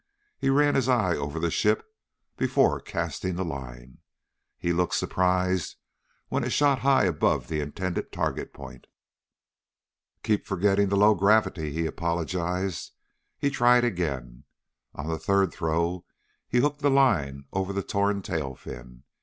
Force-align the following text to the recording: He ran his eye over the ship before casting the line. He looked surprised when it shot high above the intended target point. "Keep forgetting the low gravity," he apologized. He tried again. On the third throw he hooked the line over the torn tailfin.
He 0.39 0.49
ran 0.49 0.73
his 0.73 0.89
eye 0.89 1.15
over 1.15 1.37
the 1.39 1.51
ship 1.51 1.85
before 2.35 2.79
casting 2.79 3.35
the 3.35 3.45
line. 3.45 3.99
He 4.57 4.73
looked 4.73 4.95
surprised 4.95 5.75
when 6.27 6.43
it 6.43 6.49
shot 6.49 6.79
high 6.79 7.03
above 7.03 7.47
the 7.49 7.59
intended 7.61 8.11
target 8.11 8.51
point. 8.51 8.87
"Keep 10.23 10.47
forgetting 10.47 10.89
the 10.89 10.97
low 10.97 11.13
gravity," 11.13 11.71
he 11.71 11.85
apologized. 11.85 12.93
He 13.37 13.51
tried 13.51 13.83
again. 13.83 14.45
On 14.95 15.07
the 15.07 15.19
third 15.19 15.53
throw 15.53 16.03
he 16.49 16.57
hooked 16.61 16.79
the 16.81 16.89
line 16.89 17.45
over 17.53 17.71
the 17.71 17.83
torn 17.83 18.23
tailfin. 18.23 19.03